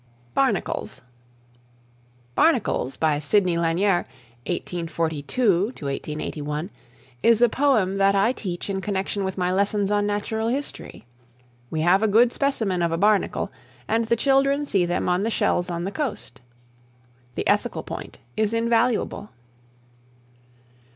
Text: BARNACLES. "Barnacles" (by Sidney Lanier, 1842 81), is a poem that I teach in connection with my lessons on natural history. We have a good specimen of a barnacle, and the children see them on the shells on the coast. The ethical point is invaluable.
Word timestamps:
BARNACLES. 0.33 1.03
"Barnacles" 2.33 2.97
(by 2.97 3.19
Sidney 3.19 3.55
Lanier, 3.55 4.07
1842 4.47 5.73
81), 5.87 6.71
is 7.21 7.39
a 7.39 7.47
poem 7.47 7.97
that 7.99 8.15
I 8.15 8.31
teach 8.31 8.67
in 8.67 8.81
connection 8.81 9.23
with 9.23 9.37
my 9.37 9.51
lessons 9.51 9.91
on 9.91 10.07
natural 10.07 10.47
history. 10.47 11.05
We 11.69 11.81
have 11.81 12.01
a 12.01 12.07
good 12.07 12.33
specimen 12.33 12.81
of 12.81 12.91
a 12.91 12.97
barnacle, 12.97 13.51
and 13.87 14.07
the 14.07 14.15
children 14.15 14.65
see 14.65 14.87
them 14.87 15.07
on 15.07 15.21
the 15.21 15.29
shells 15.29 15.69
on 15.69 15.83
the 15.83 15.91
coast. 15.91 16.41
The 17.35 17.47
ethical 17.47 17.83
point 17.83 18.17
is 18.35 18.53
invaluable. 18.55 19.29